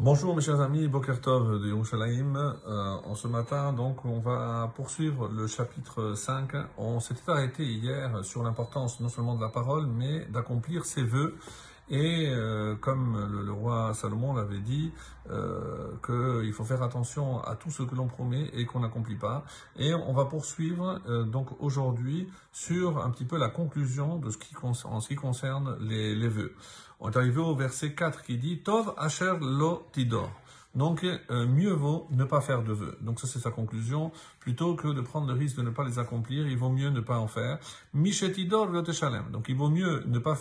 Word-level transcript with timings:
Bonjour 0.00 0.36
mes 0.36 0.42
chers 0.42 0.60
amis, 0.60 0.86
Boker 0.86 1.20
Tov 1.20 1.60
de 1.60 1.66
Yerushalayim. 1.66 2.36
Euh, 2.36 2.96
en 3.04 3.16
ce 3.16 3.26
matin, 3.26 3.72
donc, 3.72 4.04
on 4.04 4.20
va 4.20 4.72
poursuivre 4.76 5.28
le 5.28 5.48
chapitre 5.48 6.14
5. 6.14 6.52
On 6.76 7.00
s'était 7.00 7.28
arrêté 7.28 7.64
hier 7.64 8.24
sur 8.24 8.44
l'importance 8.44 9.00
non 9.00 9.08
seulement 9.08 9.34
de 9.34 9.40
la 9.40 9.48
parole, 9.48 9.88
mais 9.88 10.24
d'accomplir 10.26 10.84
ses 10.84 11.02
vœux. 11.02 11.36
Et 11.90 12.28
euh, 12.28 12.74
comme 12.76 13.28
le, 13.30 13.42
le, 13.42 13.52
roi 13.52 13.94
Salomon 13.94 14.34
l'avait 14.34 14.60
dit, 14.60 14.92
euh, 15.30 15.90
qu'il 16.04 16.52
faut 16.52 16.64
faire 16.64 16.82
attention 16.82 17.42
à 17.42 17.54
tout 17.54 17.70
ce 17.70 17.82
que 17.82 17.94
l'on 17.94 18.06
promet 18.06 18.50
et 18.54 18.64
qu'on 18.66 18.80
n'accomplit 18.80 19.16
pas. 19.16 19.44
Et 19.76 19.94
on 19.94 20.12
va 20.12 20.24
poursuivre 20.24 21.00
euh, 21.08 21.24
donc 21.24 21.48
aujourd'hui 21.60 22.28
sur 22.52 23.04
un 23.04 23.10
petit 23.10 23.24
peu 23.24 23.38
la 23.38 23.48
conclusion 23.48 24.16
de 24.16 24.30
ce 24.30 24.38
qui 24.38 24.54
en 24.62 25.00
ce 25.00 25.08
qui 25.08 25.16
concerne 25.16 25.76
les, 25.80 26.14
les 26.14 26.28
vœux. 26.28 26.54
On 27.00 27.10
est 27.10 27.16
arrivé 27.16 27.40
au 27.40 27.54
verset 27.54 27.94
4 27.94 28.22
qui 28.22 28.38
dit 28.38 28.58
Tov 28.62 28.92
Asher 28.96 29.34
Lo 29.40 29.86
Tidor. 29.92 30.30
Donc, 30.74 31.02
euh, 31.04 31.46
mieux 31.46 31.72
vaut 31.72 32.06
ne 32.10 32.24
pas 32.24 32.40
faire 32.40 32.62
de 32.62 32.72
vœux. 32.72 32.96
Donc, 33.00 33.20
ça, 33.20 33.26
c'est 33.26 33.38
sa 33.38 33.50
conclusion. 33.50 34.12
Plutôt 34.38 34.74
que 34.74 34.88
de 34.88 35.00
prendre 35.00 35.26
le 35.26 35.32
risque 35.32 35.56
de 35.56 35.62
ne 35.62 35.70
pas 35.70 35.84
les 35.84 35.98
accomplir, 35.98 36.46
il 36.46 36.56
vaut 36.56 36.68
mieux 36.68 36.90
ne 36.90 37.00
pas 37.00 37.18
en 37.18 37.26
faire. 37.26 37.58
Mishetidor 37.94 38.68
shalem. 38.92 39.30
Donc, 39.32 39.46
il 39.48 39.56
vaut 39.56 39.70
mieux 39.70 40.04
ne 40.06 40.18
pas, 40.18 40.36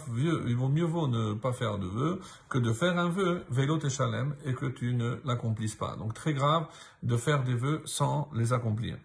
il 0.47 0.55
vaut 0.55 0.67
mieux 0.67 0.83
vaut 0.83 1.07
ne 1.07 1.33
pas 1.33 1.53
faire 1.53 1.79
de 1.79 1.87
vœux 1.87 2.19
que 2.49 2.57
de 2.57 2.71
faire 2.73 2.97
un 2.99 3.09
vœu, 3.09 3.45
shalem, 3.89 4.35
et 4.45 4.53
que 4.53 4.65
tu 4.65 4.93
ne 4.93 5.17
l'accomplisses 5.25 5.75
pas. 5.75 5.95
Donc, 5.95 6.13
très 6.13 6.33
grave 6.33 6.67
de 7.03 7.15
faire 7.17 7.43
des 7.43 7.55
vœux 7.55 7.81
sans 7.85 8.29
les 8.33 8.53
accomplir. 8.53 8.97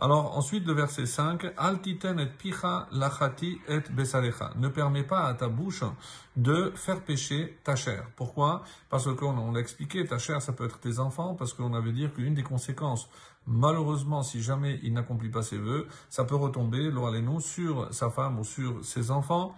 Alors 0.00 0.38
ensuite 0.38 0.64
le 0.64 0.74
verset 0.74 1.06
5, 1.06 1.54
Altiten 1.56 2.20
et 2.20 2.26
picha 2.26 2.86
lachati 2.92 3.60
et 3.66 3.80
besarecha. 3.90 4.52
Ne 4.54 4.68
permet 4.68 5.02
pas 5.02 5.24
à 5.26 5.34
ta 5.34 5.48
bouche 5.48 5.82
de 6.36 6.72
faire 6.76 7.00
pécher 7.00 7.58
ta 7.64 7.74
chair. 7.74 8.04
Pourquoi? 8.14 8.62
Parce 8.90 9.12
qu'on 9.12 9.50
l'a 9.50 9.58
expliqué, 9.58 10.06
ta 10.06 10.18
chair 10.18 10.40
ça 10.40 10.52
peut 10.52 10.66
être 10.66 10.78
tes 10.78 11.00
enfants, 11.00 11.34
parce 11.34 11.52
qu'on 11.52 11.74
avait 11.74 11.90
dit 11.90 12.08
qu'une 12.10 12.34
des 12.34 12.44
conséquences, 12.44 13.08
malheureusement 13.44 14.22
si 14.22 14.40
jamais 14.40 14.78
il 14.84 14.92
n'accomplit 14.92 15.30
pas 15.30 15.42
ses 15.42 15.58
vœux, 15.58 15.88
ça 16.10 16.22
peut 16.22 16.36
retomber, 16.36 16.92
nous 16.92 17.40
sur 17.40 17.92
sa 17.92 18.08
femme 18.08 18.38
ou 18.38 18.44
sur 18.44 18.84
ses 18.84 19.10
enfants. 19.10 19.52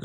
Et 0.00 0.04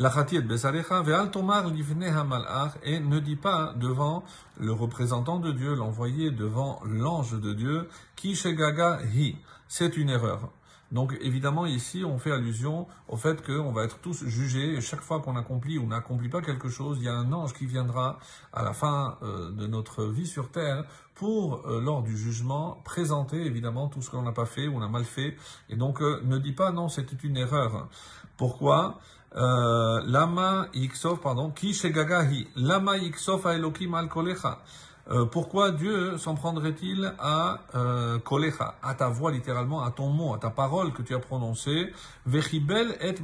ne 3.00 3.20
dit 3.20 3.36
pas 3.36 3.74
devant 3.76 4.24
le 4.58 4.72
représentant 4.72 5.38
de 5.38 5.52
Dieu, 5.52 5.74
l'envoyé 5.74 6.32
devant 6.32 6.80
l'ange 6.84 7.40
de 7.40 7.52
Dieu, 7.52 7.88
qui 8.16 8.32
hi. 8.32 9.36
C'est 9.68 9.96
une 9.96 10.10
erreur. 10.10 10.50
Donc 10.94 11.18
évidemment 11.20 11.66
ici 11.66 12.04
on 12.04 12.18
fait 12.18 12.30
allusion 12.30 12.86
au 13.08 13.16
fait 13.16 13.44
qu'on 13.44 13.72
va 13.72 13.84
être 13.84 13.98
tous 13.98 14.24
jugés 14.26 14.74
et 14.74 14.80
chaque 14.80 15.00
fois 15.00 15.20
qu'on 15.20 15.36
accomplit 15.36 15.76
ou 15.76 15.86
n'accomplit 15.86 16.28
pas 16.28 16.40
quelque 16.40 16.68
chose, 16.68 16.98
il 17.00 17.04
y 17.04 17.08
a 17.08 17.14
un 17.14 17.32
ange 17.32 17.52
qui 17.52 17.66
viendra 17.66 18.18
à 18.52 18.62
la 18.62 18.72
fin 18.72 19.18
euh, 19.22 19.50
de 19.50 19.66
notre 19.66 20.04
vie 20.04 20.26
sur 20.26 20.50
terre 20.50 20.84
pour 21.16 21.66
euh, 21.66 21.80
lors 21.80 22.02
du 22.02 22.16
jugement 22.16 22.80
présenter 22.84 23.44
évidemment 23.44 23.88
tout 23.88 24.02
ce 24.02 24.10
qu'on 24.10 24.22
n'a 24.22 24.32
pas 24.32 24.46
fait 24.46 24.68
ou 24.68 24.76
on 24.76 24.82
a 24.82 24.88
mal 24.88 25.04
fait 25.04 25.36
et 25.68 25.76
donc 25.76 26.00
euh, 26.00 26.20
ne 26.24 26.38
dit 26.38 26.52
pas 26.52 26.70
non 26.70 26.88
c'était 26.88 27.26
une 27.26 27.36
erreur. 27.36 27.88
Pourquoi? 28.36 29.00
Lama 29.34 30.68
iksof, 30.74 31.20
pardon, 31.20 31.50
ki 31.50 31.72
lama 32.56 32.96
iksof 32.96 33.46
elokim 33.46 33.94
al 33.94 34.08
kolecha. 34.08 34.58
Euh, 35.10 35.26
pourquoi 35.26 35.70
Dieu 35.70 36.16
s'en 36.16 36.34
prendrait-il 36.34 37.12
à 37.18 37.58
euh, 37.74 38.18
kolecha, 38.18 38.76
à 38.82 38.94
ta 38.94 39.10
voix 39.10 39.32
littéralement, 39.32 39.82
à 39.82 39.90
ton 39.90 40.08
mot, 40.08 40.32
à 40.32 40.38
ta 40.38 40.48
parole 40.48 40.94
que 40.94 41.02
tu 41.02 41.14
as 41.14 41.18
prononcée, 41.18 41.92
vechibel 42.24 42.96
et 43.02 43.14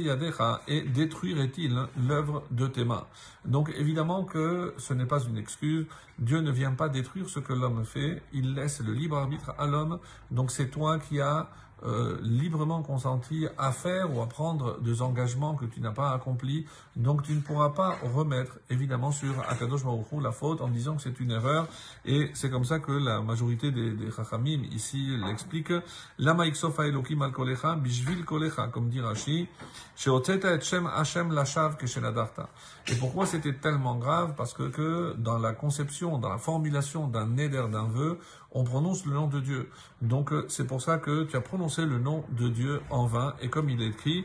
yadecha, 0.00 0.60
et 0.68 0.82
détruirait-il 0.82 1.74
l'œuvre 2.06 2.42
de 2.50 2.66
tes 2.66 2.84
mains? 2.84 3.06
Donc 3.46 3.72
évidemment 3.78 4.24
que 4.24 4.74
ce 4.76 4.92
n'est 4.92 5.06
pas 5.06 5.22
une 5.22 5.38
excuse, 5.38 5.86
Dieu 6.18 6.40
ne 6.40 6.50
vient 6.50 6.72
pas 6.72 6.90
détruire 6.90 7.30
ce 7.30 7.40
que 7.40 7.54
l'homme 7.54 7.86
fait, 7.86 8.22
il 8.34 8.54
laisse 8.54 8.82
le 8.82 8.92
libre 8.92 9.16
arbitre 9.16 9.54
à 9.58 9.66
l'homme, 9.66 9.98
donc 10.30 10.50
c'est 10.50 10.68
toi 10.68 10.98
qui 10.98 11.22
as 11.22 11.48
euh, 11.84 12.18
librement 12.22 12.82
consenti 12.82 13.46
à 13.58 13.72
faire 13.72 14.14
ou 14.14 14.20
à 14.22 14.28
prendre 14.28 14.80
des 14.80 15.02
engagements 15.02 15.54
que 15.54 15.64
tu 15.64 15.80
n'as 15.80 15.92
pas 15.92 16.12
accomplis. 16.12 16.66
Donc 16.96 17.22
tu 17.22 17.32
ne 17.32 17.40
pourras 17.40 17.70
pas 17.70 17.96
remettre 18.14 18.58
évidemment 18.68 19.12
sur 19.12 19.32
Akadosh 19.48 19.84
Baruch 19.84 20.06
la 20.22 20.32
faute 20.32 20.60
en 20.60 20.68
disant 20.68 20.96
que 20.96 21.02
c'est 21.02 21.20
une 21.20 21.30
erreur. 21.30 21.66
Et 22.04 22.30
c'est 22.34 22.50
comme 22.50 22.64
ça 22.64 22.78
que 22.78 22.92
la 22.92 23.20
majorité 23.20 23.70
des, 23.70 23.92
des 23.92 24.10
Chachamim 24.10 24.62
ici 24.72 25.16
l'explique. 25.26 25.72
Lama 26.18 26.46
iksofa 26.46 26.86
elokim 26.86 27.22
al 27.22 27.32
kolecha 27.32 27.76
bishvil 27.76 28.24
kolecha, 28.24 28.68
comme 28.68 28.88
dit 28.88 29.00
Rashi, 29.00 29.48
sheoteta 29.96 30.54
et 30.54 30.60
shem 30.60 30.86
Hashem 30.86 31.32
lashav 31.32 31.76
keshenadarta. 31.76 32.48
Et 32.88 32.94
pourquoi 32.96 33.26
c'était 33.26 33.54
tellement 33.54 33.96
grave? 33.96 34.34
Parce 34.36 34.52
que, 34.52 34.64
que 34.64 35.14
dans 35.16 35.38
la 35.38 35.52
conception, 35.52 36.18
dans 36.18 36.28
la 36.28 36.38
formulation 36.38 37.06
d'un 37.06 37.26
neder, 37.26 37.66
d'un 37.70 37.84
vœu, 37.84 38.18
on 38.52 38.64
prononce 38.64 39.06
le 39.06 39.14
nom 39.14 39.26
de 39.26 39.40
Dieu. 39.40 39.70
Donc 40.02 40.32
euh, 40.32 40.44
c'est 40.48 40.66
pour 40.66 40.82
ça 40.82 40.98
que 40.98 41.24
tu 41.24 41.36
as 41.36 41.40
prononcé 41.40 41.84
le 41.84 41.98
nom 41.98 42.24
de 42.30 42.48
Dieu 42.48 42.80
en 42.90 43.06
vain. 43.06 43.34
Et 43.40 43.48
comme 43.48 43.70
il 43.70 43.80
est 43.82 43.88
écrit, 43.88 44.24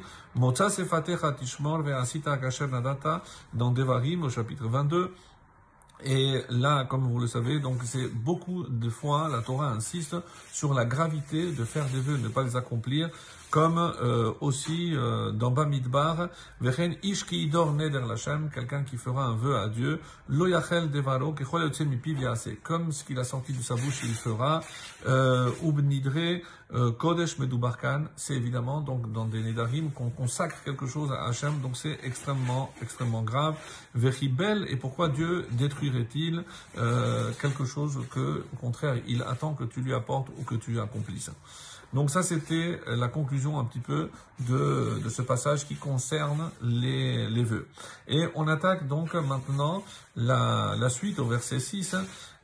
dans 3.54 3.72
Devarim 3.72 4.24
au 4.24 4.30
chapitre 4.30 4.68
22, 4.68 5.14
et 6.04 6.42
là, 6.50 6.86
comme 6.86 7.08
vous 7.08 7.20
le 7.20 7.28
savez, 7.28 7.60
donc 7.60 7.80
c'est 7.84 8.08
beaucoup 8.08 8.64
de 8.64 8.90
fois 8.90 9.30
la 9.30 9.42
Torah 9.42 9.70
insiste 9.70 10.16
sur 10.52 10.74
la 10.74 10.86
gravité 10.86 11.52
de 11.52 11.64
faire 11.64 11.86
des 11.90 12.00
vœux, 12.00 12.18
ne 12.18 12.28
pas 12.28 12.44
les 12.44 12.56
accomplir, 12.56 13.10
comme 13.56 13.78
euh, 13.78 14.34
aussi 14.42 14.92
euh, 14.94 15.32
dans 15.32 15.50
Bamidbar, 15.50 16.28
Vechen 16.60 16.98
Ishki 17.04 17.44
Idor 17.44 17.72
Neder 17.72 18.04
quelqu'un 18.54 18.84
qui 18.84 18.98
fera 18.98 19.28
un 19.28 19.36
vœu 19.36 19.58
à 19.58 19.70
Dieu, 19.70 20.02
Lo 20.28 20.48
Yachel 20.48 20.92
Devaro, 20.92 21.34
comme 22.64 22.92
ce 22.92 23.04
qu'il 23.06 23.18
a 23.18 23.24
sorti 23.24 23.54
de 23.54 23.62
sa 23.62 23.76
bouche, 23.76 24.02
il 24.04 24.14
fera, 24.14 24.60
euh, 25.08 25.50
Ubnidre, 25.64 26.42
Kodesh 26.98 27.38
Medoubarkan, 27.38 28.06
c'est 28.16 28.34
évidemment 28.34 28.82
donc 28.82 29.12
dans 29.14 29.26
des 29.26 29.42
Nedarim 29.42 29.92
qu'on 29.92 30.10
consacre 30.10 30.62
quelque 30.66 30.88
chose 30.88 31.12
à 31.12 31.26
Hachem, 31.26 31.62
donc 31.62 31.78
c'est 31.78 32.00
extrêmement, 32.04 32.74
extrêmement 32.82 33.22
grave. 33.22 33.56
Vechibel, 33.94 34.66
et 34.68 34.76
pourquoi 34.76 35.08
Dieu 35.08 35.46
détruirait-il 35.90 36.44
euh, 36.78 37.32
quelque 37.42 37.66
chose 37.66 38.00
que, 38.12 38.44
au 38.54 38.58
contraire, 38.58 38.96
il 39.08 39.24
attend 39.24 39.54
que 39.54 39.64
tu 39.64 39.82
lui 39.82 39.94
apportes 39.94 40.30
ou 40.40 40.44
que 40.44 40.56
tu 40.56 40.80
accomplisses. 40.80 41.32
Donc 41.94 42.10
ça, 42.10 42.24
c'était 42.24 42.80
la 42.88 43.08
conclusion 43.08 43.60
un 43.60 43.64
petit 43.64 43.80
peu 43.80 44.10
de, 44.42 45.02
ce 45.08 45.22
passage 45.22 45.66
qui 45.66 45.76
concerne 45.76 46.50
les, 46.62 47.44
vœux. 47.44 47.68
Et 48.08 48.26
on 48.36 48.48
attaque 48.48 48.88
donc 48.88 49.14
maintenant 49.14 49.84
la 50.16 50.90
suite 50.90 51.20
au 51.20 51.26
verset 51.26 51.60
6. 51.60 51.96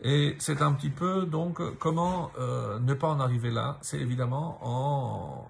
Et 0.03 0.35
c'est 0.39 0.61
un 0.63 0.73
petit 0.73 0.89
peu 0.89 1.25
donc 1.25 1.61
comment 1.77 2.31
euh, 2.39 2.79
ne 2.79 2.93
pas 2.93 3.07
en 3.07 3.19
arriver 3.19 3.51
là? 3.51 3.77
C'est 3.81 3.99
évidemment 3.99 4.57
en 4.61 5.47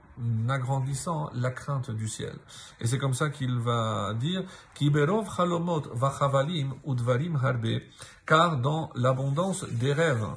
agrandissant 0.50 1.29
la 1.34 1.51
crainte 1.51 1.89
du 1.91 2.07
ciel. 2.07 2.35
Et 2.81 2.88
c'est 2.88 2.97
comme 2.97 3.13
ça 3.13 3.29
qu'il 3.29 3.57
va 3.59 4.13
dire 4.13 4.44
Kiberov 4.73 5.34
chalomot 5.35 5.84
vachavalim 5.94 6.73
udvarim 6.85 7.40
harbe, 7.41 7.81
car 8.25 8.57
dans 8.57 8.90
l'abondance 8.95 9.63
des 9.69 9.94
rêves 9.94 10.28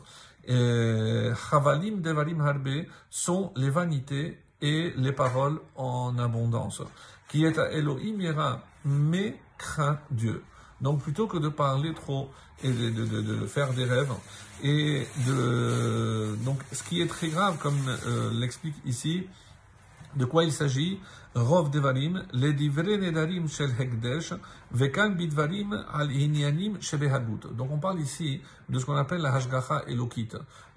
et 0.46 1.30
Chavalim 1.50 2.00
Devarim 2.00 2.40
Harbe 2.40 2.86
sont 3.10 3.52
les 3.56 3.70
vanités 3.70 4.38
et 4.60 4.92
les 4.96 5.12
paroles 5.12 5.60
en 5.76 6.18
abondance. 6.18 6.82
Qui 7.28 7.44
est 7.44 7.58
à 7.58 7.72
Elohim 7.72 8.20
ira, 8.20 8.62
mais 8.84 9.38
craint 9.58 9.98
Dieu. 10.10 10.42
Donc 10.80 11.00
plutôt 11.00 11.26
que 11.26 11.38
de 11.38 11.48
parler 11.48 11.94
trop 11.94 12.30
et 12.62 12.70
de, 12.70 13.46
faire 13.46 13.72
des 13.72 13.84
rêves, 13.84 14.12
et 14.62 15.06
de 15.26 16.36
donc 16.44 16.60
ce 16.72 16.82
qui 16.82 17.00
est 17.00 17.06
très 17.06 17.28
grave, 17.28 17.58
comme 17.58 17.78
euh, 18.06 18.30
l'explique 18.32 18.76
ici, 18.84 19.26
de 20.16 20.24
quoi 20.24 20.44
il 20.44 20.52
s'agit 20.52 21.00
Rov 21.34 21.70
Devarim, 21.70 22.22
les 22.32 22.52
divre 22.52 22.96
nedarim 22.96 23.48
shel 23.48 23.72
hekdesh, 23.76 24.34
vekan 24.72 25.16
bidvarim 25.16 25.72
al 25.92 26.12
inyanim 26.12 26.80
shebehagut. 26.80 27.52
Donc 27.56 27.72
on 27.72 27.78
parle 27.78 28.00
ici 28.00 28.40
de 28.68 28.78
ce 28.78 28.86
qu'on 28.86 28.94
appelle 28.94 29.20
la 29.20 29.34
hashgacha 29.34 29.82
elokit. 29.88 30.28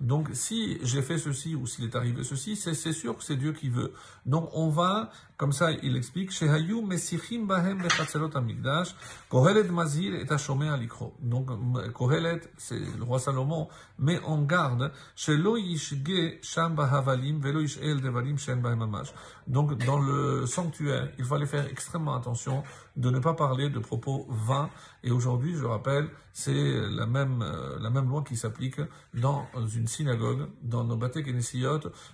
Donc 0.01 0.29
si 0.33 0.79
j'ai 0.81 1.03
fait 1.03 1.19
ceci 1.19 1.55
ou 1.55 1.67
s'il 1.67 1.85
est 1.85 1.95
arrivé 1.95 2.23
ceci, 2.23 2.55
c'est 2.55 2.91
sûr 2.91 3.15
que 3.15 3.23
c'est 3.23 3.35
Dieu 3.35 3.53
qui 3.53 3.69
veut. 3.69 3.93
Donc 4.25 4.49
on 4.53 4.69
va, 4.69 5.11
comme 5.37 5.51
ça 5.51 5.71
il 5.71 5.95
explique, 5.95 6.31
shehayu 6.31 6.81
mesichim 6.81 7.45
bahem 7.45 7.77
bechatzelot 7.83 8.35
amigdash, 8.35 8.95
kohelet 9.29 9.69
mazir 9.69 10.15
et 10.15 10.31
ashomé 10.31 10.69
alikro. 10.69 11.13
Donc 11.21 11.49
kohelet, 11.93 12.41
c'est 12.57 12.79
le 12.79 13.03
roi 13.03 13.19
Salomon, 13.19 13.67
met 13.99 14.19
en 14.23 14.41
garde, 14.41 14.91
shelo 15.15 15.55
yishge 15.55 16.39
sham 16.41 16.75
bahavalim 16.75 17.39
velo 17.39 17.61
yishel 17.61 18.01
devarim 18.01 18.39
shen 18.39 18.59
bahem 18.59 18.81
amash. 18.81 19.13
Donc 19.47 19.77
dans 19.85 19.99
le 19.99 20.45
sanctuaire, 20.45 21.09
il 21.17 21.25
fallait 21.25 21.45
faire 21.45 21.65
extrêmement 21.67 22.15
attention 22.15 22.63
de 22.97 23.09
ne 23.09 23.19
pas 23.19 23.33
parler 23.33 23.69
de 23.69 23.79
propos 23.79 24.25
vains. 24.29 24.69
Et 25.03 25.11
aujourd'hui, 25.11 25.55
je 25.55 25.65
rappelle, 25.65 26.09
c'est 26.33 26.81
la 26.89 27.05
même, 27.05 27.41
euh, 27.41 27.79
la 27.79 27.89
même 27.89 28.09
loi 28.09 28.23
qui 28.27 28.35
s'applique 28.35 28.81
dans 29.13 29.45
une 29.73 29.87
synagogue, 29.87 30.47
dans 30.63 30.83
nos 30.83 30.97
batek 30.97 31.27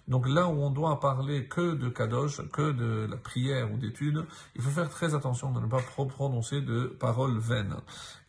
Donc 0.07 0.27
là 0.27 0.47
où 0.47 0.62
on 0.62 0.69
doit 0.69 1.00
parler 1.00 1.45
que 1.47 1.74
de 1.74 1.89
kadosh, 1.89 2.41
que 2.51 2.71
de 2.71 3.07
la 3.09 3.18
prière 3.18 3.71
ou 3.74 3.77
d'études, 3.77 4.25
il 4.56 4.62
faut 4.62 4.69
faire 4.69 4.89
très 4.89 5.15
attention 5.15 5.51
de 5.51 5.59
ne 5.59 5.68
pas 5.68 5.81
prononcer 5.81 6.62
de 6.62 6.85
paroles 7.00 7.38
vaines. 7.38 7.77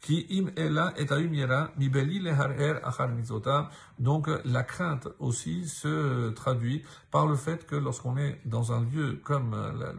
Qui 0.01 0.27
im 0.31 0.51
Donc 3.99 4.31
la 4.45 4.63
crainte 4.63 5.09
aussi 5.19 5.67
se 5.67 6.29
traduit 6.31 6.83
par 7.11 7.27
le 7.27 7.37
fait 7.37 7.67
que 7.67 7.77
lorsqu'on 7.77 8.19
est 8.19 8.39
dans 8.45 8.73
un 8.73 8.85
lieu 8.85 8.94
comme 9.23 9.55
euh, 9.55 9.93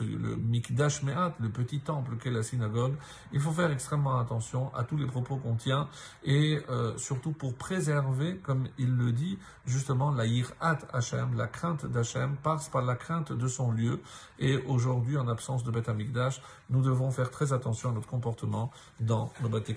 le, 0.00 0.36
Mikdash 0.36 1.02
Me'at, 1.02 1.34
le 1.40 1.50
petit 1.50 1.80
temple 1.80 2.16
qu'est 2.16 2.30
la 2.30 2.42
synagogue, 2.42 2.94
il 3.32 3.40
faut 3.40 3.52
faire 3.52 3.70
extrêmement 3.70 4.18
attention 4.18 4.74
à 4.74 4.84
tous 4.84 4.96
les 4.96 5.06
propos 5.06 5.36
qu'on 5.36 5.56
tient 5.56 5.88
et 6.24 6.60
euh, 6.70 6.96
surtout 6.96 7.32
pour 7.32 7.54
préserver, 7.54 8.36
comme 8.38 8.68
il 8.78 8.96
le 8.96 9.12
dit, 9.12 9.38
justement 9.66 10.10
la 10.10 10.26
yirat 10.26 10.78
Hashem, 10.92 11.36
la 11.36 11.46
crainte 11.46 11.86
d'Hachem 11.86 12.36
passe 12.42 12.68
par 12.68 12.82
la 12.82 12.96
crainte 12.96 13.32
de 13.32 13.48
son 13.48 13.70
lieu 13.70 14.00
et 14.38 14.56
aujourd'hui 14.66 15.16
en 15.16 15.28
absence 15.28 15.64
de 15.64 15.70
Beth 15.70 15.88
Amikdash, 15.88 16.40
nous 16.70 16.82
devons 16.82 17.10
faire 17.10 17.30
très 17.30 17.52
attention 17.52 17.90
à 17.90 17.92
notre 17.92 18.08
comportement 18.08 18.70
dans 19.00 19.32
nos 19.42 19.48
Beth 19.48 19.72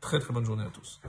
Très 0.00 0.18
très 0.18 0.32
bonne 0.32 0.44
journée 0.44 0.64
à 0.64 0.70
tous. 0.70 1.00